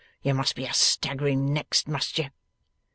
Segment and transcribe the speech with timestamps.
[0.23, 2.31] You must be a staggering next, must you?